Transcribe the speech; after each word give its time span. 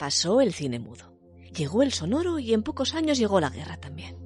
pasó 0.00 0.40
el 0.40 0.54
cine 0.54 0.78
mudo. 0.78 1.12
Llegó 1.54 1.82
el 1.82 1.92
sonoro 1.92 2.38
y 2.38 2.54
en 2.54 2.62
pocos 2.62 2.94
años 2.94 3.18
llegó 3.18 3.38
la 3.38 3.50
guerra 3.50 3.76
también. 3.76 4.16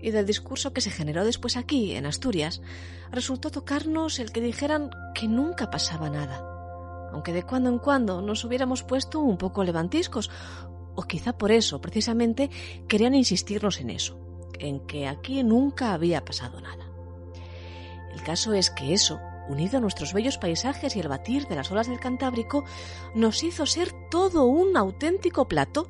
Y 0.00 0.12
del 0.12 0.24
discurso 0.26 0.72
que 0.72 0.80
se 0.80 0.92
generó 0.92 1.24
después 1.24 1.56
aquí, 1.56 1.96
en 1.96 2.06
Asturias, 2.06 2.62
resultó 3.10 3.50
tocarnos 3.50 4.20
el 4.20 4.30
que 4.30 4.40
dijeran 4.40 4.90
que 5.12 5.26
nunca 5.26 5.72
pasaba 5.72 6.08
nada, 6.08 7.10
aunque 7.12 7.32
de 7.32 7.42
cuando 7.42 7.68
en 7.68 7.80
cuando 7.80 8.22
nos 8.22 8.44
hubiéramos 8.44 8.84
puesto 8.84 9.18
un 9.18 9.38
poco 9.38 9.64
levantiscos, 9.64 10.30
o 10.94 11.02
quizá 11.02 11.36
por 11.36 11.50
eso, 11.50 11.80
precisamente, 11.80 12.48
querían 12.86 13.16
insistirnos 13.16 13.80
en 13.80 13.90
eso, 13.90 14.20
en 14.60 14.86
que 14.86 15.08
aquí 15.08 15.42
nunca 15.42 15.94
había 15.94 16.24
pasado 16.24 16.60
nada. 16.60 16.86
El 18.14 18.22
caso 18.22 18.52
es 18.52 18.70
que 18.70 18.92
eso, 18.94 19.18
unido 19.48 19.78
a 19.78 19.80
nuestros 19.80 20.12
bellos 20.12 20.38
paisajes 20.38 20.96
y 20.96 21.00
el 21.00 21.08
batir 21.08 21.46
de 21.46 21.56
las 21.56 21.70
olas 21.70 21.88
del 21.88 22.00
Cantábrico, 22.00 22.64
nos 23.14 23.42
hizo 23.42 23.66
ser 23.66 23.88
todo 24.10 24.44
un 24.46 24.76
auténtico 24.76 25.48
plato, 25.48 25.88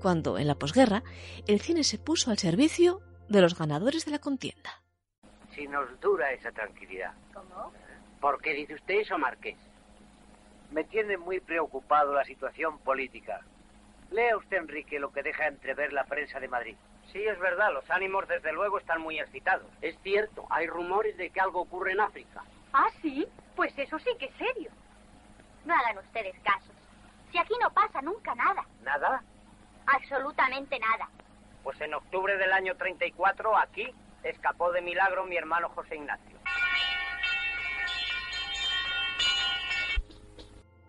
cuando, 0.00 0.38
en 0.38 0.48
la 0.48 0.56
posguerra, 0.56 1.02
el 1.46 1.60
cine 1.60 1.84
se 1.84 1.98
puso 1.98 2.30
al 2.30 2.38
servicio 2.38 3.00
de 3.28 3.40
los 3.40 3.56
ganadores 3.56 4.04
de 4.04 4.10
la 4.10 4.18
contienda. 4.18 4.82
Si 5.54 5.66
nos 5.68 6.00
dura 6.00 6.32
esa 6.32 6.50
tranquilidad. 6.50 7.12
¿Cómo? 7.32 7.72
¿Por 8.20 8.40
qué 8.40 8.52
dice 8.54 8.74
usted 8.74 9.00
eso, 9.00 9.18
Marqués? 9.18 9.56
Me 10.70 10.84
tiene 10.84 11.16
muy 11.16 11.40
preocupado 11.40 12.14
la 12.14 12.24
situación 12.24 12.78
política. 12.78 13.40
Lea 14.10 14.36
usted, 14.36 14.58
Enrique, 14.58 14.98
lo 14.98 15.12
que 15.12 15.22
deja 15.22 15.46
entrever 15.46 15.92
la 15.92 16.04
prensa 16.04 16.38
de 16.38 16.48
Madrid. 16.48 16.76
Sí, 17.12 17.22
es 17.22 17.38
verdad, 17.38 17.72
los 17.72 17.88
ánimos 17.90 18.26
desde 18.28 18.52
luego 18.52 18.78
están 18.78 19.00
muy 19.00 19.18
excitados. 19.18 19.66
Es 19.80 19.98
cierto, 20.02 20.46
hay 20.50 20.66
rumores 20.66 21.16
de 21.16 21.30
que 21.30 21.40
algo 21.40 21.60
ocurre 21.60 21.92
en 21.92 22.00
África. 22.00 22.42
¿Ah, 22.72 22.88
sí? 23.00 23.26
Pues 23.54 23.72
eso 23.78 23.98
sí 23.98 24.10
que 24.18 24.26
es 24.26 24.34
serio. 24.36 24.70
No 25.64 25.74
hagan 25.74 25.98
ustedes 25.98 26.34
casos. 26.42 26.74
Si 27.30 27.38
aquí 27.38 27.54
no 27.60 27.70
pasa 27.70 28.00
nunca 28.02 28.34
nada. 28.34 28.64
¿Nada? 28.82 29.22
Absolutamente 29.86 30.78
nada. 30.78 31.08
Pues 31.62 31.80
en 31.80 31.94
octubre 31.94 32.36
del 32.36 32.52
año 32.52 32.76
34, 32.76 33.56
aquí, 33.56 33.88
escapó 34.22 34.72
de 34.72 34.82
milagro 34.82 35.24
mi 35.24 35.36
hermano 35.36 35.68
José 35.70 35.96
Ignacio. 35.96 36.38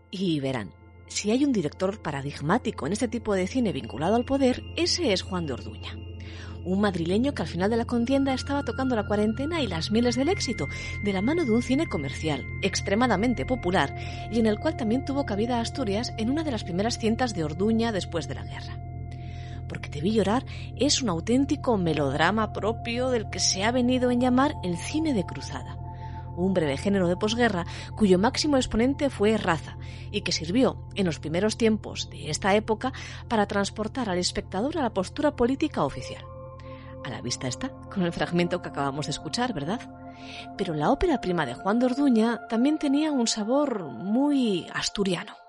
Y 0.09 0.39
verán, 0.39 0.71
si 1.07 1.31
hay 1.31 1.43
un 1.43 1.51
director 1.51 2.01
paradigmático 2.01 2.85
en 2.85 2.93
este 2.93 3.07
tipo 3.07 3.33
de 3.33 3.47
cine 3.47 3.71
vinculado 3.71 4.15
al 4.15 4.25
poder, 4.25 4.61
ese 4.75 5.11
es 5.11 5.23
Juan 5.23 5.47
de 5.47 5.53
Orduña. 5.53 5.95
Un 6.65 6.79
madrileño 6.79 7.33
que 7.33 7.41
al 7.41 7.47
final 7.47 7.69
de 7.69 7.77
la 7.77 7.85
contienda 7.85 8.33
estaba 8.33 8.63
tocando 8.63 8.95
la 8.95 9.05
cuarentena 9.05 9.61
y 9.61 9.67
las 9.67 9.91
mieles 9.91 10.15
del 10.15 10.29
éxito, 10.29 10.67
de 11.03 11.13
la 11.13 11.21
mano 11.21 11.43
de 11.43 11.51
un 11.51 11.61
cine 11.61 11.87
comercial, 11.87 12.45
extremadamente 12.61 13.45
popular, 13.45 13.93
y 14.31 14.39
en 14.39 14.45
el 14.45 14.59
cual 14.59 14.77
también 14.77 15.03
tuvo 15.03 15.25
cabida 15.25 15.59
Asturias 15.59 16.13
en 16.17 16.29
una 16.29 16.43
de 16.43 16.51
las 16.51 16.63
primeras 16.63 16.97
cintas 16.99 17.33
de 17.33 17.43
Orduña 17.43 17.91
después 17.91 18.27
de 18.27 18.35
la 18.35 18.43
guerra. 18.43 18.79
Porque 19.67 19.89
Te 19.89 20.01
vi 20.01 20.13
llorar 20.13 20.45
es 20.77 21.01
un 21.01 21.09
auténtico 21.09 21.77
melodrama 21.77 22.53
propio 22.53 23.09
del 23.09 23.29
que 23.29 23.39
se 23.39 23.63
ha 23.63 23.71
venido 23.71 24.11
en 24.11 24.21
llamar 24.21 24.55
el 24.63 24.77
cine 24.77 25.13
de 25.13 25.25
cruzada 25.25 25.79
un 26.35 26.53
breve 26.53 26.77
género 26.77 27.07
de 27.07 27.17
posguerra 27.17 27.65
cuyo 27.95 28.17
máximo 28.17 28.57
exponente 28.57 29.09
fue 29.09 29.37
Raza 29.37 29.77
y 30.11 30.21
que 30.21 30.31
sirvió 30.31 30.77
en 30.95 31.05
los 31.05 31.19
primeros 31.19 31.57
tiempos 31.57 32.09
de 32.09 32.29
esta 32.29 32.55
época 32.55 32.93
para 33.27 33.47
transportar 33.47 34.09
al 34.09 34.17
espectador 34.17 34.77
a 34.77 34.81
la 34.81 34.93
postura 34.93 35.35
política 35.35 35.83
oficial. 35.83 36.23
A 37.03 37.09
la 37.09 37.21
vista 37.21 37.47
está, 37.47 37.69
con 37.91 38.03
el 38.03 38.13
fragmento 38.13 38.61
que 38.61 38.69
acabamos 38.69 39.07
de 39.07 39.11
escuchar, 39.11 39.53
¿verdad? 39.53 39.81
Pero 40.57 40.73
la 40.73 40.89
ópera 40.91 41.19
prima 41.19 41.45
de 41.45 41.53
Juan 41.53 41.79
de 41.79 41.87
Orduña 41.87 42.47
también 42.47 42.77
tenía 42.77 43.11
un 43.11 43.27
sabor 43.27 43.83
muy 43.83 44.67
asturiano. 44.73 45.42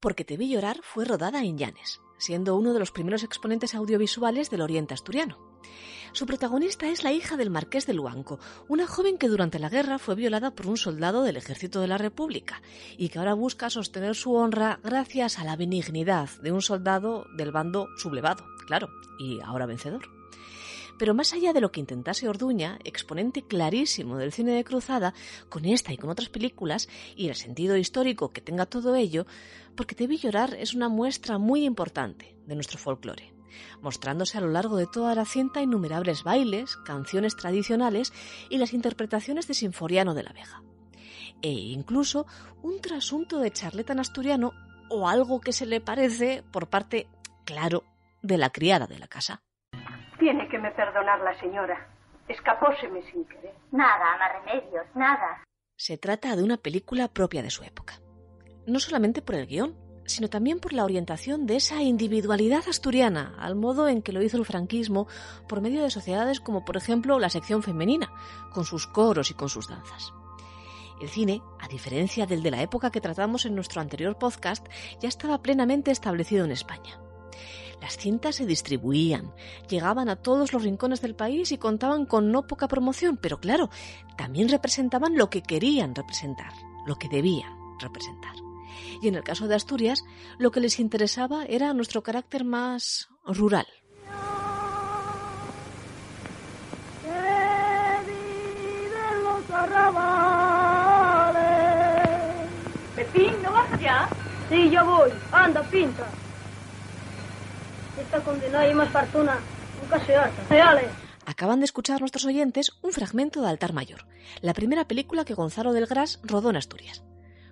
Porque 0.00 0.24
te 0.24 0.36
vi 0.36 0.48
llorar 0.48 0.78
fue 0.82 1.04
rodada 1.04 1.42
en 1.42 1.58
Llanes, 1.58 2.00
siendo 2.18 2.56
uno 2.56 2.72
de 2.72 2.78
los 2.78 2.92
primeros 2.92 3.24
exponentes 3.24 3.74
audiovisuales 3.74 4.48
del 4.48 4.60
Oriente 4.60 4.94
Asturiano. 4.94 5.38
Su 6.12 6.24
protagonista 6.24 6.88
es 6.88 7.02
la 7.02 7.12
hija 7.12 7.36
del 7.36 7.50
marqués 7.50 7.84
de 7.86 7.94
Luanco, 7.94 8.38
una 8.68 8.86
joven 8.86 9.18
que 9.18 9.28
durante 9.28 9.58
la 9.58 9.68
guerra 9.68 9.98
fue 9.98 10.14
violada 10.14 10.52
por 10.52 10.68
un 10.68 10.76
soldado 10.76 11.24
del 11.24 11.36
ejército 11.36 11.80
de 11.80 11.88
la 11.88 11.98
República 11.98 12.62
y 12.96 13.08
que 13.08 13.18
ahora 13.18 13.34
busca 13.34 13.70
sostener 13.70 14.14
su 14.14 14.34
honra 14.34 14.78
gracias 14.84 15.38
a 15.40 15.44
la 15.44 15.56
benignidad 15.56 16.30
de 16.42 16.52
un 16.52 16.62
soldado 16.62 17.26
del 17.36 17.50
bando 17.50 17.88
sublevado, 17.96 18.44
claro, 18.66 18.88
y 19.18 19.40
ahora 19.40 19.66
vencedor. 19.66 20.08
Pero 20.98 21.14
más 21.14 21.32
allá 21.32 21.52
de 21.52 21.60
lo 21.60 21.70
que 21.70 21.80
intentase 21.80 22.28
Orduña, 22.28 22.78
exponente 22.84 23.42
clarísimo 23.42 24.18
del 24.18 24.32
cine 24.32 24.52
de 24.52 24.64
cruzada, 24.64 25.14
con 25.48 25.64
esta 25.64 25.92
y 25.92 25.96
con 25.96 26.10
otras 26.10 26.28
películas, 26.28 26.88
y 27.16 27.28
el 27.28 27.36
sentido 27.36 27.76
histórico 27.76 28.32
que 28.32 28.40
tenga 28.40 28.66
todo 28.66 28.96
ello, 28.96 29.26
porque 29.76 29.94
Te 29.94 30.08
vi 30.08 30.18
llorar 30.18 30.54
es 30.54 30.74
una 30.74 30.88
muestra 30.88 31.38
muy 31.38 31.64
importante 31.64 32.36
de 32.46 32.54
nuestro 32.56 32.78
folclore, 32.78 33.32
mostrándose 33.80 34.36
a 34.36 34.40
lo 34.40 34.48
largo 34.48 34.76
de 34.76 34.86
toda 34.86 35.14
la 35.14 35.24
cinta 35.24 35.62
innumerables 35.62 36.24
bailes, 36.24 36.76
canciones 36.78 37.36
tradicionales 37.36 38.12
y 38.50 38.58
las 38.58 38.72
interpretaciones 38.72 39.46
de 39.46 39.54
Sinforiano 39.54 40.14
de 40.14 40.24
la 40.24 40.32
Vega. 40.32 40.62
E 41.42 41.50
incluso 41.50 42.26
un 42.62 42.80
trasunto 42.80 43.38
de 43.38 43.52
charleta 43.52 43.92
asturiano 43.92 44.52
o 44.90 45.08
algo 45.08 45.40
que 45.40 45.52
se 45.52 45.66
le 45.66 45.80
parece 45.80 46.42
por 46.50 46.68
parte, 46.68 47.06
claro, 47.44 47.84
de 48.22 48.38
la 48.38 48.50
criada 48.50 48.88
de 48.88 48.98
la 48.98 49.06
casa. 49.06 49.42
Tiene 50.18 50.48
que 50.48 50.58
me 50.58 50.70
perdonar 50.72 51.20
la 51.20 51.38
señora. 51.38 51.88
Escapóseme 52.26 53.02
sin 53.10 53.24
querer. 53.24 53.54
Nada, 53.70 54.14
ama 54.14 54.28
remedios, 54.28 54.86
nada. 54.94 55.44
Se 55.76 55.96
trata 55.96 56.34
de 56.34 56.42
una 56.42 56.56
película 56.56 57.08
propia 57.08 57.42
de 57.42 57.50
su 57.50 57.62
época. 57.62 58.00
No 58.66 58.80
solamente 58.80 59.22
por 59.22 59.36
el 59.36 59.46
guion, 59.46 59.76
sino 60.06 60.28
también 60.28 60.58
por 60.58 60.72
la 60.72 60.84
orientación 60.84 61.46
de 61.46 61.56
esa 61.56 61.82
individualidad 61.82 62.64
asturiana, 62.68 63.34
al 63.38 63.54
modo 63.54 63.88
en 63.88 64.02
que 64.02 64.12
lo 64.12 64.22
hizo 64.22 64.36
el 64.38 64.44
franquismo 64.44 65.06
por 65.48 65.60
medio 65.60 65.82
de 65.82 65.90
sociedades 65.90 66.40
como 66.40 66.64
por 66.64 66.76
ejemplo 66.76 67.18
la 67.18 67.30
sección 67.30 67.62
femenina, 67.62 68.10
con 68.52 68.64
sus 68.64 68.86
coros 68.86 69.30
y 69.30 69.34
con 69.34 69.48
sus 69.48 69.68
danzas. 69.68 70.12
El 71.00 71.08
cine, 71.08 71.42
a 71.60 71.68
diferencia 71.68 72.26
del 72.26 72.42
de 72.42 72.50
la 72.50 72.62
época 72.62 72.90
que 72.90 73.00
tratamos 73.00 73.46
en 73.46 73.54
nuestro 73.54 73.80
anterior 73.80 74.18
podcast, 74.18 74.66
ya 75.00 75.08
estaba 75.08 75.42
plenamente 75.42 75.92
establecido 75.92 76.44
en 76.44 76.50
España. 76.50 76.98
Las 77.80 77.96
cintas 77.96 78.36
se 78.36 78.46
distribuían, 78.46 79.32
llegaban 79.68 80.08
a 80.08 80.16
todos 80.16 80.52
los 80.52 80.62
rincones 80.62 81.00
del 81.00 81.14
país 81.14 81.52
y 81.52 81.58
contaban 81.58 82.06
con 82.06 82.32
no 82.32 82.46
poca 82.46 82.66
promoción, 82.66 83.16
pero 83.16 83.38
claro, 83.38 83.70
también 84.16 84.48
representaban 84.48 85.16
lo 85.16 85.30
que 85.30 85.42
querían 85.42 85.94
representar, 85.94 86.52
lo 86.86 86.96
que 86.96 87.08
debían 87.08 87.52
representar. 87.78 88.34
Y 89.00 89.08
en 89.08 89.14
el 89.14 89.22
caso 89.22 89.46
de 89.46 89.54
Asturias, 89.54 90.04
lo 90.38 90.50
que 90.50 90.60
les 90.60 90.80
interesaba 90.80 91.44
era 91.44 91.72
nuestro 91.72 92.02
carácter 92.02 92.44
más 92.44 93.08
rural. 93.24 93.66
Pepín, 102.96 103.42
¿no 103.42 103.52
vas 103.52 103.80
ya? 103.80 104.08
Sí, 104.48 104.70
yo 104.70 104.84
voy. 104.84 105.10
Anda, 105.30 105.62
pinta. 105.62 106.06
Esta 108.48 108.60
condenada 108.60 108.72
y 108.72 108.74
más 108.74 108.88
fortuna 108.88 109.38
nunca 109.82 110.06
se 110.06 110.16
harta. 110.16 110.42
Acaban 111.26 111.60
de 111.60 111.66
escuchar 111.66 112.00
nuestros 112.00 112.24
oyentes 112.24 112.72
un 112.80 112.92
fragmento 112.92 113.42
de 113.42 113.48
Altar 113.48 113.74
Mayor, 113.74 114.06
la 114.40 114.54
primera 114.54 114.88
película 114.88 115.26
que 115.26 115.34
Gonzalo 115.34 115.74
del 115.74 115.84
Gras 115.84 116.18
rodó 116.22 116.48
en 116.48 116.56
Asturias, 116.56 117.04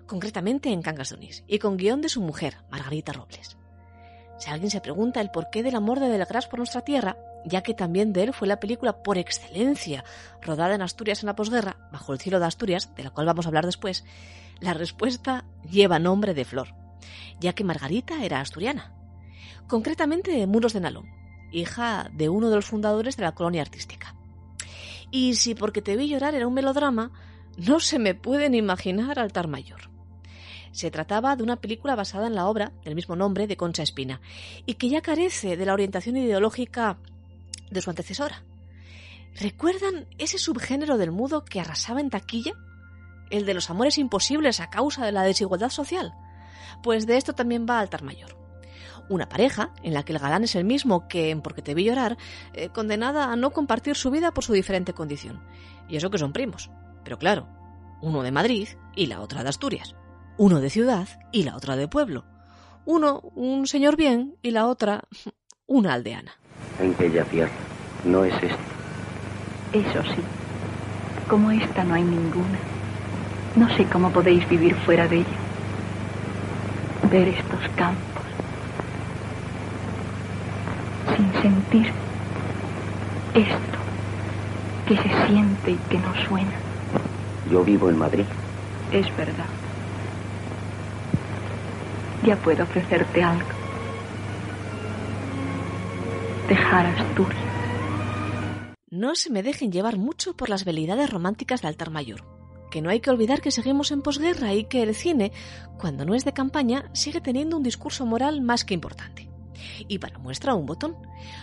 concretamente 0.07 0.69
en 0.71 0.81
Cangas 0.81 1.09
de 1.09 1.17
Onís, 1.17 1.43
y 1.47 1.59
con 1.59 1.77
guion 1.77 2.01
de 2.01 2.09
su 2.09 2.19
mujer, 2.19 2.57
Margarita 2.71 3.13
Robles. 3.13 3.57
Si 4.39 4.49
alguien 4.49 4.71
se 4.71 4.81
pregunta 4.81 5.21
el 5.21 5.29
porqué 5.29 5.61
del 5.61 5.75
amor 5.75 5.99
de 5.99 6.09
Del 6.09 6.25
Gras 6.25 6.47
por 6.47 6.57
nuestra 6.57 6.81
tierra, 6.81 7.15
ya 7.45 7.61
que 7.61 7.75
también 7.75 8.11
de 8.11 8.23
él 8.23 8.33
fue 8.33 8.47
la 8.47 8.59
película 8.59 9.03
por 9.03 9.19
excelencia 9.19 10.03
rodada 10.41 10.73
en 10.73 10.81
Asturias 10.81 11.21
en 11.21 11.27
la 11.27 11.35
posguerra, 11.35 11.77
bajo 11.91 12.11
el 12.11 12.19
cielo 12.19 12.39
de 12.39 12.47
Asturias, 12.47 12.89
de 12.95 13.03
la 13.03 13.11
cual 13.11 13.27
vamos 13.27 13.45
a 13.45 13.49
hablar 13.49 13.67
después, 13.67 14.03
la 14.61 14.73
respuesta 14.73 15.45
lleva 15.69 15.99
nombre 15.99 16.33
de 16.33 16.43
Flor, 16.43 16.73
ya 17.39 17.53
que 17.53 17.63
Margarita 17.63 18.23
era 18.23 18.41
asturiana, 18.41 18.97
concretamente 19.67 20.31
de 20.31 20.47
Muros 20.47 20.73
de 20.73 20.79
Nalón, 20.79 21.09
hija 21.51 22.09
de 22.13 22.29
uno 22.29 22.49
de 22.49 22.55
los 22.55 22.65
fundadores 22.65 23.17
de 23.17 23.23
la 23.23 23.33
colonia 23.33 23.61
artística. 23.61 24.15
Y 25.11 25.35
si 25.35 25.55
porque 25.55 25.81
te 25.81 25.95
vi 25.95 26.09
llorar 26.09 26.35
era 26.35 26.47
un 26.47 26.53
melodrama, 26.53 27.11
no 27.57 27.79
se 27.79 27.99
me 27.99 28.13
pueden 28.15 28.53
imaginar 28.53 29.19
Altar 29.19 29.47
Mayor. 29.47 29.89
Se 30.71 30.91
trataba 30.91 31.35
de 31.35 31.43
una 31.43 31.55
película 31.55 31.95
basada 31.95 32.27
en 32.27 32.35
la 32.35 32.47
obra 32.47 32.71
del 32.83 32.95
mismo 32.95 33.15
nombre 33.15 33.47
de 33.47 33.57
Concha 33.57 33.83
Espina 33.83 34.21
y 34.65 34.75
que 34.75 34.89
ya 34.89 35.01
carece 35.01 35.57
de 35.57 35.65
la 35.65 35.73
orientación 35.73 36.17
ideológica 36.17 36.97
de 37.71 37.81
su 37.81 37.89
antecesora. 37.89 38.43
¿Recuerdan 39.39 40.07
ese 40.17 40.37
subgénero 40.37 40.97
del 40.97 41.11
mudo 41.11 41.45
que 41.45 41.59
arrasaba 41.59 41.99
en 41.99 42.09
taquilla? 42.09 42.53
El 43.29 43.45
de 43.45 43.53
los 43.53 43.69
amores 43.69 43.97
imposibles 43.97 44.59
a 44.59 44.69
causa 44.69 45.05
de 45.05 45.11
la 45.11 45.23
desigualdad 45.23 45.69
social. 45.69 46.13
Pues 46.83 47.07
de 47.07 47.17
esto 47.17 47.33
también 47.33 47.65
va 47.69 47.79
Altar 47.79 48.03
Mayor. 48.03 48.46
Una 49.09 49.29
pareja, 49.29 49.71
en 49.83 49.93
la 49.93 50.03
que 50.03 50.13
el 50.13 50.19
galán 50.19 50.43
es 50.43 50.55
el 50.55 50.65
mismo 50.65 51.07
que 51.07 51.29
en 51.29 51.41
Porque 51.41 51.61
te 51.61 51.73
vi 51.73 51.85
llorar, 51.85 52.17
eh, 52.53 52.69
condenada 52.69 53.31
a 53.31 53.35
no 53.35 53.51
compartir 53.51 53.95
su 53.95 54.11
vida 54.11 54.33
por 54.33 54.43
su 54.43 54.53
diferente 54.53 54.93
condición. 54.93 55.41
Y 55.87 55.95
eso 55.95 56.09
que 56.09 56.17
son 56.17 56.33
primos. 56.33 56.69
Pero 57.03 57.17
claro, 57.17 57.47
uno 58.01 58.21
de 58.23 58.31
Madrid 58.31 58.67
y 58.95 59.07
la 59.07 59.21
otra 59.21 59.43
de 59.43 59.49
Asturias. 59.49 59.95
Uno 60.37 60.59
de 60.59 60.69
ciudad 60.69 61.07
y 61.31 61.43
la 61.43 61.55
otra 61.55 61.75
de 61.75 61.87
pueblo. 61.87 62.25
Uno 62.85 63.21
un 63.35 63.67
señor 63.67 63.95
bien 63.95 64.35
y 64.41 64.51
la 64.51 64.67
otra 64.67 65.03
una 65.67 65.93
aldeana. 65.93 66.33
En 66.79 66.93
aquella 66.93 67.23
tierra 67.25 67.51
no 68.03 68.23
es 68.23 68.33
esto. 68.43 68.57
Eso 69.73 70.01
sí, 70.03 70.21
como 71.29 71.51
esta 71.51 71.83
no 71.83 71.95
hay 71.95 72.03
ninguna. 72.03 72.57
No 73.55 73.75
sé 73.75 73.85
cómo 73.85 74.11
podéis 74.11 74.47
vivir 74.47 74.75
fuera 74.75 75.07
de 75.07 75.17
ella. 75.17 75.37
Ver 77.11 77.27
estos 77.29 77.67
campos. 77.75 78.16
Sin 81.17 81.33
sentir 81.41 81.91
esto 83.33 83.77
que 84.87 84.95
se 84.95 85.27
siente 85.27 85.71
y 85.71 85.77
que 85.89 85.97
no 85.97 86.13
suena. 86.27 86.53
Yo 87.51 87.63
vivo 87.63 87.89
en 87.89 87.97
Madrid. 87.97 88.25
Es 88.91 89.05
verdad. 89.17 89.47
Ya 92.23 92.35
puedo 92.35 92.63
ofrecerte 92.63 93.23
algo. 93.23 93.47
Dejar 96.47 96.85
Asturias. 96.85 97.41
No 98.89 99.15
se 99.15 99.31
me 99.31 99.43
dejen 99.43 99.71
llevar 99.71 99.97
mucho 99.97 100.37
por 100.37 100.49
las 100.49 100.65
velidades 100.65 101.09
románticas 101.09 101.61
de 101.61 101.67
Altar 101.67 101.89
Mayor. 101.89 102.23
Que 102.71 102.81
no 102.81 102.89
hay 102.89 102.99
que 102.99 103.09
olvidar 103.09 103.41
que 103.41 103.51
seguimos 103.51 103.91
en 103.91 104.01
posguerra 104.01 104.53
y 104.53 104.65
que 104.65 104.83
el 104.83 104.93
cine, 104.93 105.31
cuando 105.79 106.05
no 106.05 106.15
es 106.15 106.25
de 106.25 106.33
campaña, 106.33 106.89
sigue 106.93 107.21
teniendo 107.21 107.57
un 107.57 107.63
discurso 107.63 108.05
moral 108.05 108.41
más 108.41 108.63
que 108.63 108.73
importante. 108.73 109.29
Y 109.87 109.99
para 109.99 110.17
muestra 110.19 110.55
un 110.55 110.65
botón, 110.65 110.95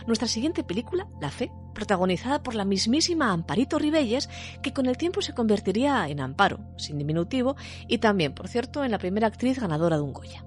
nuestra 0.07 0.29
siguiente 0.29 0.65
película, 0.65 1.09
La 1.21 1.31
Fe, 1.31 1.51
protagonizada 1.75 2.43
por 2.43 2.55
la 2.55 2.65
mismísima 2.65 3.33
Amparito 3.33 3.79
Ribelles, 3.79 4.29
que 4.63 4.73
con 4.73 4.87
el 4.87 4.97
tiempo 4.97 5.23
se 5.23 5.35
convertiría 5.35 6.09
en 6.09 6.21
Amparo, 6.21 6.61
sin 6.77 6.99
diminutivo, 6.99 7.57
y 7.89 7.99
también, 7.99 8.35
por 8.35 8.49
cierto, 8.49 8.85
en 8.85 8.91
la 8.91 8.99
primera 8.99 9.27
actriz 9.27 9.59
ganadora 9.59 9.97
de 9.97 10.03
un 10.03 10.13
Goya. 10.13 10.45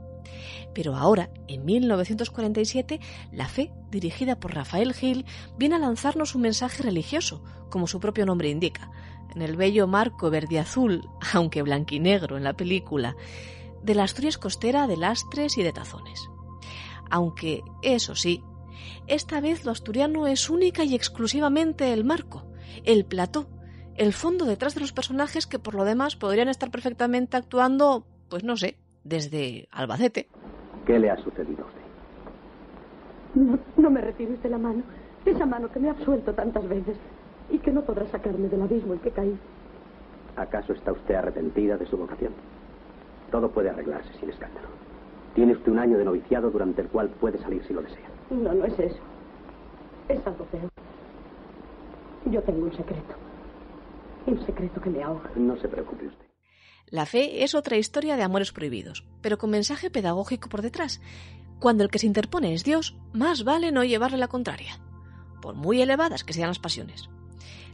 Pero 0.74 0.96
ahora, 0.96 1.30
en 1.48 1.66
1947, 1.66 3.00
La 3.32 3.48
Fe, 3.48 3.72
dirigida 3.90 4.40
por 4.40 4.54
Rafael 4.54 4.94
Gil, 4.94 5.26
viene 5.58 5.76
a 5.76 5.80
lanzarnos 5.80 6.36
un 6.36 6.42
mensaje 6.42 6.84
religioso, 6.84 7.44
como 7.70 7.88
su 7.88 8.00
propio 8.00 8.26
nombre 8.26 8.50
indica, 8.50 8.92
en 9.36 9.42
el 9.42 9.56
bello 9.56 9.88
marco 9.88 10.30
verde 10.30 10.60
azul, 10.60 11.10
aunque 11.34 11.62
blanquinegro 11.62 12.38
en 12.38 12.44
la 12.44 12.54
película, 12.54 13.16
de 13.84 13.96
la 13.96 14.04
Asturias 14.04 14.38
costera 14.38 14.88
de 14.88 14.98
lastres 14.98 15.58
y 15.58 15.64
de 15.64 15.74
tazones. 15.74 16.30
Aunque, 17.10 17.62
eso 17.82 18.16
sí, 18.16 18.44
esta 19.08 19.42
vez 19.42 19.66
lo 19.66 19.72
asturiano 19.72 20.28
es 20.28 20.50
única 20.50 20.84
y 20.84 20.96
exclusivamente 20.96 21.94
el 21.94 22.04
marco, 22.04 22.46
el 22.84 23.06
plató, 23.06 23.48
el 23.96 24.14
fondo 24.14 24.46
detrás 24.46 24.76
de 24.76 24.82
los 24.82 24.94
personajes 24.94 25.48
que 25.48 25.60
por 25.60 25.76
lo 25.76 25.84
demás 25.84 26.16
podrían 26.16 26.50
estar 26.50 26.70
perfectamente 26.70 27.38
actuando, 27.38 28.06
pues 28.30 28.44
no 28.44 28.58
sé, 28.58 28.78
desde 29.04 29.68
Albacete. 29.72 30.30
¿Qué 30.86 31.00
le 31.00 31.10
ha 31.10 31.18
sucedido 31.18 31.64
a 31.64 31.68
usted? 31.68 31.82
No, 33.36 33.60
no 33.78 33.90
me 33.90 34.02
retires 34.02 34.42
de 34.42 34.50
la 34.50 34.58
mano. 34.58 34.84
Esa 35.26 35.46
mano 35.46 35.72
que 35.72 35.80
me 35.80 35.90
ha 35.90 35.92
absuelto 35.92 36.34
tantas 36.34 36.68
veces 36.68 36.98
y 37.50 37.60
que 37.60 37.72
no 37.72 37.82
podrá 37.82 38.08
sacarme 38.08 38.48
del 38.48 38.62
abismo 38.62 38.94
en 38.94 39.00
que 39.00 39.12
caí. 39.12 39.38
¿Acaso 40.36 40.74
está 40.74 40.92
usted 40.92 41.16
arrepentida 41.16 41.78
de 41.78 41.88
su 41.88 41.98
vocación? 41.98 42.34
Todo 43.32 43.50
puede 43.52 43.70
arreglarse 43.70 44.14
sin 44.20 44.30
escándalo. 44.30 44.68
Tiene 45.38 45.54
usted 45.54 45.72
un 45.72 45.78
año 45.78 46.00
de 46.00 46.04
noviciado 46.04 46.50
durante 46.50 46.82
el 46.82 46.88
cual 46.88 47.10
puede 47.10 47.38
salir 47.38 47.64
si 47.68 47.72
lo 47.72 47.84
desea. 47.84 48.10
No, 48.32 48.52
no 48.56 48.66
es 48.66 48.80
eso. 48.80 48.98
Es 50.10 50.26
algo 50.26 50.46
peor. 50.46 50.68
Yo 52.26 52.42
tengo 52.42 52.66
un 52.66 52.76
secreto. 52.76 53.14
Un 54.26 54.44
secreto 54.48 54.82
que 54.82 54.90
me 54.90 55.04
ahoga. 55.04 55.30
No 55.36 55.56
se 55.58 55.68
preocupe 55.68 56.08
usted. 56.08 56.26
La 56.88 57.06
fe 57.06 57.44
es 57.44 57.54
otra 57.54 57.78
historia 57.78 58.16
de 58.16 58.24
amores 58.24 58.52
prohibidos, 58.52 59.06
pero 59.22 59.38
con 59.38 59.52
mensaje 59.52 59.92
pedagógico 59.92 60.50
por 60.50 60.64
detrás. 60.64 61.02
Cuando 61.60 61.84
el 61.84 61.92
que 61.92 62.00
se 62.00 62.08
interpone 62.08 62.56
es 62.56 62.64
Dios, 62.64 62.98
más 63.14 63.44
vale 63.44 63.72
no 63.72 63.84
llevarle 63.84 64.18
la 64.18 64.30
contraria, 64.30 64.80
por 65.40 65.54
muy 65.54 65.84
elevadas 65.84 66.24
que 66.24 66.34
sean 66.34 66.48
las 66.48 66.58
pasiones. 66.58 67.12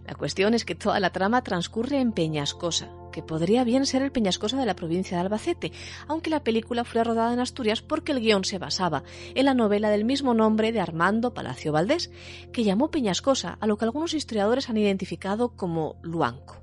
La 0.06 0.16
cuestión 0.16 0.54
es 0.54 0.66
que 0.66 0.76
toda 0.76 1.00
la 1.00 1.12
trama 1.12 1.44
transcurre 1.44 2.00
en 2.00 2.12
Peñascosa, 2.12 2.90
que 3.12 3.24
podría 3.24 3.64
bien 3.64 3.86
ser 3.86 4.02
el 4.02 4.12
Peñascosa 4.12 4.58
de 4.58 4.66
la 4.66 4.76
provincia 4.76 5.16
de 5.16 5.22
Albacete, 5.22 5.72
aunque 6.08 6.30
la 6.30 6.44
película 6.44 6.84
fue 6.84 7.04
rodada 7.04 7.34
en 7.34 7.40
Asturias 7.40 7.82
porque 7.82 8.12
el 8.12 8.20
guion 8.20 8.44
se 8.44 8.58
basaba 8.58 9.04
en 9.34 9.46
la 9.46 9.54
novela 9.54 9.90
del 9.90 10.04
mismo 10.04 10.34
nombre 10.34 10.74
de 10.74 10.82
Armando 10.82 11.34
Palacio 11.34 11.72
Valdés, 11.72 12.12
que 12.52 12.66
llamó 12.66 12.92
Peñascosa 12.92 13.58
a 13.62 13.68
lo 13.68 13.78
que 13.78 13.86
algunos 13.86 14.14
historiadores 14.14 14.70
han 14.70 14.78
identificado 14.78 15.56
como 15.56 15.96
Luanco. 16.02 16.58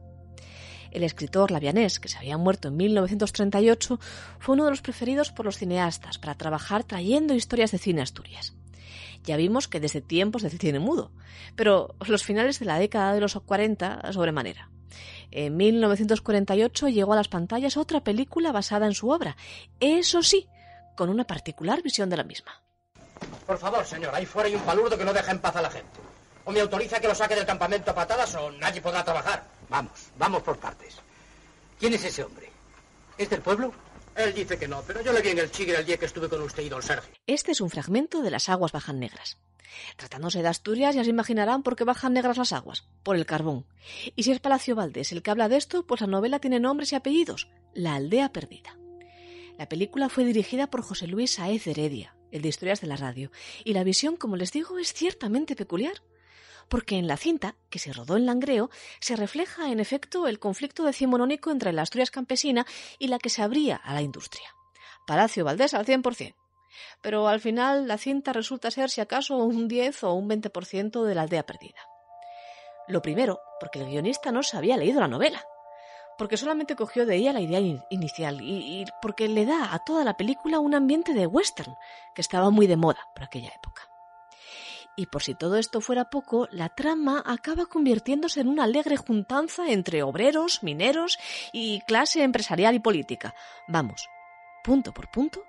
El 0.91 1.05
escritor 1.05 1.51
lavianés, 1.51 2.01
que 2.01 2.09
se 2.09 2.19
había 2.19 2.37
muerto 2.37 2.69
en 2.69 2.77
1938, 2.77 4.01
fue 4.39 4.55
uno 4.55 4.65
de 4.65 4.71
los 4.71 4.83
preferidos 4.83 5.31
por 5.31 5.47
los 5.47 5.57
cineastas 5.57 6.19
para 6.19 6.35
trabajar 6.35 6.85
trayendo 6.85 7.33
historias 7.33 7.71
de 7.71 7.79
cine 7.79 8.03
Asturias. 8.03 8.55
Ya 9.25 9.37
vimos 9.37 9.69
que 9.69 9.81
desde 9.81 10.01
tiempos 10.01 10.43
del 10.43 10.59
cine 10.59 10.79
mudo, 10.79 11.13
pero 11.57 11.95
los 12.07 12.25
finales 12.25 12.59
de 12.59 12.67
la 12.67 12.79
década 12.79 13.13
de 13.13 13.21
los 13.21 13.35
40 13.35 14.13
sobremanera. 14.13 14.71
En 15.31 15.57
1948 15.57 16.89
llegó 16.89 17.13
a 17.13 17.17
las 17.17 17.29
pantallas 17.29 17.77
otra 17.77 18.03
película 18.03 18.51
basada 18.51 18.87
en 18.87 18.95
su 18.95 19.11
obra, 19.11 19.37
eso 19.79 20.23
sí, 20.23 20.49
con 20.97 21.09
una 21.09 21.25
particular 21.25 21.83
visión 21.83 22.11
de 22.11 22.17
la 22.17 22.25
misma. 22.25 22.63
Por 23.47 23.59
favor, 23.59 23.85
señor, 23.85 24.15
ahí 24.15 24.27
fuera 24.27 24.49
hay 24.49 24.55
un 24.55 24.63
palurdo 24.63 24.97
que 24.97 25.05
no 25.05 25.13
deja 25.13 25.31
en 25.31 25.41
paz 25.41 25.57
a 25.57 25.63
la 25.63 25.71
gente. 25.71 26.01
O 26.45 26.53
me 26.53 26.61
autoriza 26.61 27.01
que 27.01 27.09
lo 27.09 27.15
saque 27.15 27.35
del 27.35 27.47
campamento 27.47 27.91
a 27.91 27.95
patadas 27.95 28.35
o 28.35 28.51
nadie 28.53 28.81
podrá 28.81 29.05
trabajar. 29.05 29.45
Vamos, 29.69 30.09
vamos 30.19 30.43
por 30.43 30.59
partes. 30.59 30.97
¿Quién 31.79 31.95
es 31.95 32.05
ese 32.05 32.25
hombre? 32.25 32.51
¿Es 33.17 33.31
del 33.31 33.43
pueblo? 33.43 33.73
Él 34.17 34.35
dice 34.35 34.59
que 34.59 34.69
no, 34.69 34.83
pero 34.87 35.03
yo 35.03 35.13
le 35.13 35.23
vi 35.23 35.31
en 35.31 35.39
el 35.39 35.51
chigre 35.51 35.79
el 35.79 35.87
día 35.87 35.97
que 35.97 36.07
estuve 36.07 36.29
con 36.29 36.43
usted 36.43 36.63
y 36.63 36.69
don 36.69 36.83
Sergio. 36.83 37.13
Este 37.27 37.53
es 37.53 37.61
un 37.61 37.71
fragmento 37.71 38.23
de 38.23 38.31
Las 38.31 38.49
aguas 38.49 38.73
bajan 38.73 38.99
negras. 38.99 39.39
Tratándose 39.97 40.43
de 40.43 40.49
Asturias, 40.49 40.95
ya 40.95 41.05
se 41.05 41.11
imaginarán 41.11 41.63
por 41.63 41.77
qué 41.77 41.85
bajan 41.85 42.13
negras 42.13 42.37
las 42.37 42.53
aguas, 42.53 42.89
por 43.03 43.17
el 43.17 43.27
carbón. 43.27 43.67
Y 44.17 44.25
si 44.25 44.33
es 44.33 44.41
Palacio 44.41 44.75
Valdés 44.75 45.13
el 45.13 45.23
que 45.23 45.31
habla 45.31 45.49
de 45.49 45.57
esto, 45.57 45.87
pues 45.87 46.01
la 46.01 46.07
novela 46.07 46.41
tiene 46.41 46.61
nombres 46.61 46.93
y 46.93 46.97
apellidos, 46.97 47.49
La 47.73 47.95
aldea 47.95 48.33
perdida. 48.33 48.77
La 49.59 49.69
película 49.69 50.09
fue 50.09 50.25
dirigida 50.25 50.69
por 50.69 50.83
José 50.83 51.07
Luis 51.07 51.35
Saez 51.35 51.67
Heredia, 51.67 52.17
el 52.33 52.43
de 52.43 52.49
Historias 52.49 52.81
de 52.81 52.87
la 52.87 52.97
Radio, 52.97 53.31
y 53.65 53.75
la 53.75 53.85
visión, 53.85 54.17
como 54.17 54.37
les 54.37 54.53
digo, 54.53 54.79
es 54.79 54.93
ciertamente 54.93 55.55
peculiar 55.55 56.03
porque 56.71 56.97
en 56.97 57.09
la 57.09 57.17
cinta, 57.17 57.57
que 57.69 57.81
se 57.81 57.93
rodó 57.93 58.17
en 58.17 58.27
Langreo, 58.27 58.71
se 59.01 59.17
refleja 59.17 59.71
en 59.71 59.81
efecto 59.81 60.29
el 60.29 60.39
conflicto 60.39 60.85
decimonónico 60.85 61.51
entre 61.51 61.73
la 61.73 61.83
Asturias 61.83 62.13
campesina 62.13 62.65
y 62.99 63.09
la 63.09 63.19
que 63.19 63.29
se 63.29 63.43
abría 63.43 63.77
a 63.77 63.93
la 63.93 64.03
industria. 64.03 64.49
Palacio 65.07 65.45
Valdés 65.45 65.75
al 65.75 65.85
100%. 65.85 66.35
Pero 67.03 67.27
al 67.27 67.41
final 67.41 67.89
la 67.89 67.99
cinta 67.99 68.33
resulta 68.33 68.71
ser 68.71 68.89
si 68.89 69.01
acaso 69.01 69.37
un 69.37 69.67
10 69.67 70.05
o 70.05 70.15
un 70.15 70.31
20% 70.31 71.05
de 71.05 71.15
la 71.15 71.23
aldea 71.23 71.45
perdida. 71.45 71.81
Lo 72.87 73.03
primero, 73.03 73.41
porque 73.59 73.81
el 73.81 73.87
guionista 73.87 74.31
no 74.31 74.45
se 74.45 74.57
había 74.57 74.77
leído 74.77 75.01
la 75.01 75.09
novela. 75.09 75.45
porque 76.17 76.37
solamente 76.37 76.77
cogió 76.77 77.07
de 77.07 77.17
ella 77.17 77.33
la 77.33 77.41
idea 77.41 77.61
inicial 77.89 78.43
y, 78.43 78.83
y, 78.83 78.85
porque 79.01 79.27
le 79.27 79.47
da 79.47 79.73
a 79.73 79.79
toda 79.79 80.05
la 80.05 80.19
película 80.19 80.59
un 80.59 80.75
ambiente 80.75 81.15
de 81.15 81.27
western, 81.27 81.75
que 82.15 82.21
estaba 82.21 82.51
muy 82.51 82.67
de 82.67 82.77
moda 82.77 83.09
por 83.15 83.25
aquella 83.25 83.49
época. 83.49 83.90
Y 85.01 85.07
por 85.07 85.23
si 85.23 85.35
todo 85.35 85.57
esto 85.57 85.81
fuera 85.81 86.11
poco, 86.11 86.47
la 86.53 86.69
trama 86.69 87.23
acaba 87.25 87.65
convirtiéndose 87.65 88.43
en 88.43 88.49
una 88.49 88.65
alegre 88.65 88.99
juntanza 88.99 89.71
entre 89.71 90.03
obreros, 90.03 90.63
mineros 90.63 91.19
y 91.55 91.81
clase 91.87 92.23
empresarial 92.23 92.75
y 92.75 92.81
política. 92.81 93.35
Vamos, 93.67 94.11
punto 94.63 94.93
por 94.93 95.11
punto, 95.11 95.43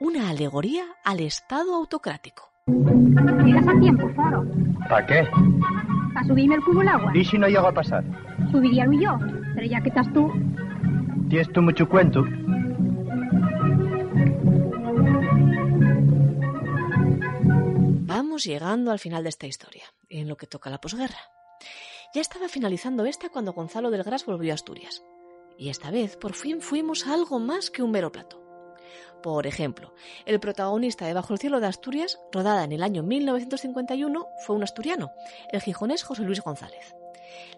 una 0.00 0.28
alegoría 0.28 0.86
al 1.04 1.20
Estado 1.20 1.76
autocrático. 1.76 2.50
Llegas 2.66 3.68
a 3.68 3.78
tiempo, 3.78 4.08
Foro. 4.16 4.44
¿Para 4.88 5.06
qué? 5.06 5.28
Para 6.12 6.26
subirme 6.26 6.56
el 6.56 6.62
cubo 6.62 6.80
al 6.80 6.88
agua. 6.88 7.12
¿Y 7.14 7.24
si 7.24 7.38
no 7.38 7.46
llego 7.46 7.68
a 7.68 7.72
pasar? 7.72 8.02
Subiría 8.50 8.86
yo, 8.90 9.18
pero 9.54 9.68
ya 9.68 9.80
que 9.82 9.90
estás 9.90 10.12
tú. 10.12 10.32
Tienes 11.28 11.52
tú 11.52 11.62
mucho 11.62 11.88
cuento. 11.88 12.24
Llegando 18.44 18.90
al 18.90 18.98
final 18.98 19.22
de 19.22 19.30
esta 19.30 19.46
historia, 19.46 19.84
en 20.08 20.28
lo 20.28 20.36
que 20.36 20.46
toca 20.46 20.68
a 20.68 20.72
la 20.72 20.80
posguerra. 20.80 21.18
Ya 22.14 22.20
estaba 22.20 22.48
finalizando 22.48 23.04
esta 23.04 23.28
cuando 23.28 23.52
Gonzalo 23.52 23.90
del 23.90 24.02
Gras 24.02 24.26
volvió 24.26 24.52
a 24.52 24.54
Asturias. 24.54 25.02
Y 25.58 25.70
esta 25.70 25.90
vez 25.90 26.16
por 26.16 26.34
fin 26.34 26.60
fuimos 26.60 27.06
a 27.06 27.14
algo 27.14 27.38
más 27.38 27.70
que 27.70 27.82
un 27.82 27.90
mero 27.90 28.12
plato. 28.12 28.42
Por 29.22 29.46
ejemplo, 29.46 29.94
el 30.24 30.38
protagonista 30.38 31.06
de 31.06 31.14
Bajo 31.14 31.32
el 31.32 31.40
cielo 31.40 31.60
de 31.60 31.66
Asturias, 31.66 32.20
rodada 32.30 32.64
en 32.64 32.72
el 32.72 32.82
año 32.82 33.02
1951, 33.02 34.28
fue 34.44 34.54
un 34.54 34.62
asturiano, 34.62 35.12
el 35.50 35.60
gijonés 35.60 36.04
José 36.04 36.22
Luis 36.22 36.42
González. 36.42 36.94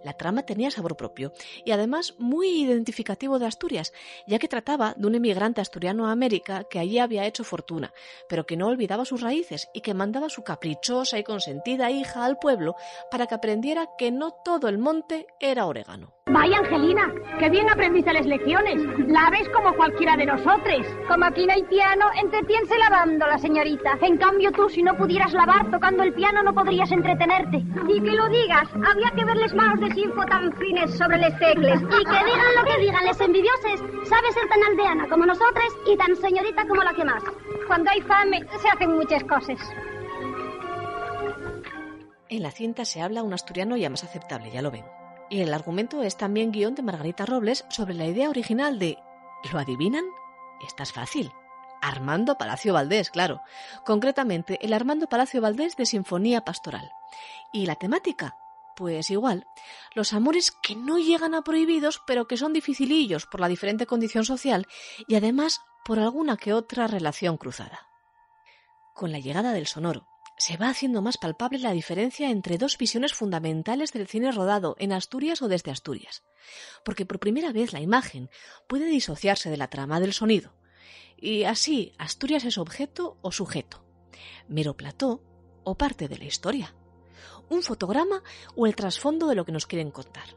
La 0.04 0.12
trama 0.12 0.42
tenía 0.42 0.70
sabor 0.70 0.96
propio 0.96 1.32
y 1.64 1.72
además 1.72 2.14
muy 2.18 2.48
identificativo 2.48 3.38
de 3.38 3.46
Asturias, 3.46 3.92
ya 4.26 4.38
que 4.38 4.48
trataba 4.48 4.94
de 4.96 5.06
un 5.06 5.14
emigrante 5.14 5.60
asturiano 5.60 6.06
a 6.06 6.12
América 6.12 6.64
que 6.64 6.78
allí 6.78 6.98
había 6.98 7.26
hecho 7.26 7.44
fortuna, 7.44 7.92
pero 8.28 8.46
que 8.46 8.56
no 8.56 8.66
olvidaba 8.66 9.04
sus 9.04 9.20
raíces 9.20 9.68
y 9.75 9.80
que 9.80 9.94
mandaba 9.94 10.26
a 10.26 10.30
su 10.30 10.42
caprichosa 10.42 11.18
y 11.18 11.25
consentida 11.25 11.90
hija 11.90 12.25
al 12.25 12.38
pueblo 12.38 12.76
para 13.10 13.26
que 13.26 13.34
aprendiera 13.34 13.88
que 13.96 14.10
no 14.10 14.32
todo 14.44 14.68
el 14.68 14.78
monte 14.78 15.26
era 15.40 15.66
orégano. 15.66 16.17
Vaya, 16.30 16.58
Angelina, 16.58 17.11
qué 17.38 17.49
bien 17.49 17.70
aprendiste 17.70 18.12
las 18.12 18.26
lecciones. 18.26 18.82
La 19.08 19.30
ves 19.30 19.49
como 19.49 19.73
cualquiera 19.75 20.14
de 20.14 20.26
nosotros. 20.26 20.87
Como 21.08 21.25
aquí 21.25 21.47
no 21.47 21.54
hay 21.54 21.62
piano, 21.62 22.04
entretiense 22.23 22.76
lavando 22.76 23.26
la 23.26 23.38
señorita. 23.38 23.99
En 24.02 24.18
cambio 24.18 24.52
tú, 24.52 24.68
si 24.68 24.82
no 24.82 24.94
pudieras 24.94 25.32
lavar 25.32 25.70
tocando 25.70 26.02
el 26.02 26.12
piano, 26.12 26.42
no 26.42 26.52
podrías 26.52 26.92
entretenerte. 26.92 27.64
Y 27.88 28.00
que 28.02 28.12
lo 28.12 28.28
digas, 28.28 28.68
había 28.75 29.11
que 29.16 29.25
verles 29.25 29.54
manos 29.54 29.80
de 29.80 29.90
sinfo 29.94 30.23
tan 30.26 30.52
fines 30.52 30.99
sobre 30.99 31.16
les 31.16 31.38
tecles. 31.38 31.80
Y 31.80 32.04
que 32.04 32.25
digan 32.25 32.54
lo 32.56 32.64
que 32.64 32.80
digan 32.80 33.06
les 33.06 33.20
envidioses. 33.20 33.80
Sabes 34.04 34.35
ser 34.35 34.49
tan 34.49 34.62
aldeana 34.64 35.08
como 35.08 35.25
nosotros 35.25 35.76
y 35.87 35.97
tan 35.97 36.14
señorita 36.14 36.66
como 36.68 36.82
la 36.82 36.92
que 36.92 37.04
más. 37.04 37.23
Cuando 37.66 37.90
hay 37.90 38.02
fame, 38.02 38.44
se 38.61 38.68
hacen 38.68 38.94
muchas 38.94 39.25
cosas. 39.25 39.58
En 42.28 42.42
la 42.42 42.50
cinta 42.50 42.85
se 42.85 43.00
habla 43.00 43.23
un 43.23 43.32
asturiano 43.32 43.78
ya 43.78 43.88
más 43.88 44.04
aceptable, 44.04 44.50
ya 44.50 44.61
lo 44.61 44.70
ven. 44.70 44.85
Y 45.30 45.40
el 45.40 45.52
argumento 45.52 46.02
es 46.02 46.16
también 46.16 46.52
guion 46.52 46.75
de 46.75 46.82
Margarita 46.82 47.26
Robles 47.26 47.64
sobre 47.68 47.94
la 47.94 48.06
idea 48.06 48.30
original 48.30 48.78
de 48.78 48.99
¿Lo 49.52 49.58
adivinan? 49.58 50.04
Esta 50.66 50.82
es 50.82 50.92
fácil. 50.92 51.32
Armando 51.80 52.37
Palacio 52.37 52.73
Valdés, 52.73 53.11
claro. 53.11 53.40
Concretamente, 53.85 54.58
el 54.62 54.73
Armando 54.73 55.08
Palacio 55.08 55.40
Valdés 55.40 55.76
de 55.76 55.87
Sinfonía 55.87 56.44
Pastoral. 56.44 56.90
¿Y 57.52 57.66
la 57.66 57.76
temática? 57.76 58.37
Pues 58.75 59.11
igual, 59.11 59.47
los 59.94 60.12
amores 60.12 60.50
que 60.50 60.76
no 60.76 60.99
llegan 60.99 61.35
a 61.35 61.42
prohibidos, 61.42 62.00
pero 62.06 62.26
que 62.26 62.37
son 62.37 62.52
dificilillos 62.52 63.26
por 63.26 63.40
la 63.40 63.49
diferente 63.49 63.87
condición 63.87 64.25
social 64.25 64.66
y 65.06 65.16
además 65.16 65.61
por 65.85 65.99
alguna 65.99 66.37
que 66.37 66.52
otra 66.52 66.87
relación 66.87 67.37
cruzada. 67.37 67.88
Con 68.94 69.11
la 69.11 69.18
llegada 69.18 69.52
del 69.52 69.66
sonoro, 69.66 70.06
se 70.38 70.57
va 70.57 70.68
haciendo 70.68 71.02
más 71.02 71.18
palpable 71.18 71.59
la 71.59 71.73
diferencia 71.73 72.30
entre 72.30 72.59
dos 72.59 72.78
visiones 72.78 73.12
fundamentales 73.12 73.92
del 73.92 74.07
cine 74.07 74.30
rodado 74.33 74.76
en 74.78 74.92
Asturias 74.92 75.42
o 75.42 75.49
desde 75.49 75.73
Asturias, 75.73 76.23
porque 76.85 77.04
por 77.04 77.18
primera 77.18 77.52
vez 77.52 77.73
la 77.73 77.80
imagen 77.80 78.30
puede 78.68 78.87
disociarse 78.87 79.50
de 79.50 79.57
la 79.57 79.68
trama 79.68 80.00
del 80.00 80.12
sonido, 80.12 80.54
y 81.16 81.45
así 81.45 81.92
Asturias 81.99 82.45
es 82.45 82.57
objeto 82.57 83.18
o 83.21 83.33
sujeto, 83.33 83.85
mero 84.47 84.76
plató 84.76 85.23
o 85.64 85.76
parte 85.76 86.07
de 86.07 86.18
la 86.18 86.25
historia, 86.25 86.75
un 87.50 87.62
fotograma 87.62 88.23
o 88.54 88.66
el 88.66 88.76
trasfondo 88.76 89.26
de 89.26 89.35
lo 89.35 89.45
que 89.45 89.52
nos 89.52 89.66
quieren 89.66 89.90
contar. 89.90 90.37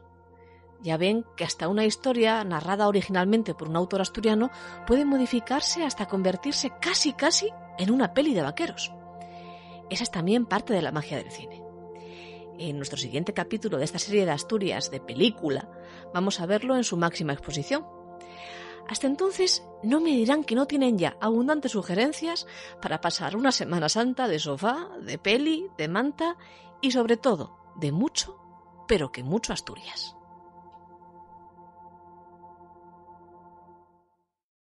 Ya 0.82 0.96
ven 0.96 1.24
que 1.36 1.44
hasta 1.44 1.68
una 1.68 1.84
historia 1.84 2.42
narrada 2.42 2.88
originalmente 2.88 3.54
por 3.54 3.68
un 3.68 3.76
autor 3.76 4.00
asturiano 4.00 4.50
puede 4.84 5.04
modificarse 5.04 5.84
hasta 5.84 6.08
convertirse 6.08 6.72
casi 6.80 7.12
casi 7.12 7.50
en 7.78 7.92
una 7.92 8.14
peli 8.14 8.34
de 8.34 8.42
vaqueros. 8.42 8.92
Esa 9.92 10.04
es 10.04 10.10
también 10.10 10.46
parte 10.46 10.72
de 10.72 10.80
la 10.80 10.90
magia 10.90 11.18
del 11.18 11.30
cine. 11.30 11.62
En 12.58 12.78
nuestro 12.78 12.98
siguiente 12.98 13.34
capítulo 13.34 13.76
de 13.76 13.84
esta 13.84 13.98
serie 13.98 14.24
de 14.24 14.30
Asturias 14.30 14.90
de 14.90 15.00
película, 15.00 15.68
vamos 16.14 16.40
a 16.40 16.46
verlo 16.46 16.76
en 16.76 16.82
su 16.82 16.96
máxima 16.96 17.34
exposición. 17.34 17.84
Hasta 18.88 19.06
entonces, 19.06 19.62
no 19.82 20.00
me 20.00 20.12
dirán 20.12 20.44
que 20.44 20.54
no 20.54 20.64
tienen 20.66 20.96
ya 20.96 21.18
abundantes 21.20 21.72
sugerencias 21.72 22.46
para 22.80 23.02
pasar 23.02 23.36
una 23.36 23.52
Semana 23.52 23.90
Santa 23.90 24.28
de 24.28 24.38
sofá, 24.38 24.88
de 24.98 25.18
peli, 25.18 25.68
de 25.76 25.88
manta 25.88 26.38
y 26.80 26.92
sobre 26.92 27.18
todo 27.18 27.58
de 27.76 27.92
mucho, 27.92 28.38
pero 28.88 29.12
que 29.12 29.22
mucho 29.22 29.52
Asturias. 29.52 30.16